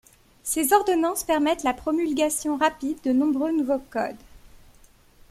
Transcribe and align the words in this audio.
Ces 0.41 0.73
ordonnances 0.73 1.23
permettent 1.23 1.61
la 1.61 1.75
promulgation 1.75 2.57
rapide 2.57 2.97
de 3.03 3.11
nombreux 3.13 3.51
nouveaux 3.55 3.77
codes. 3.91 4.17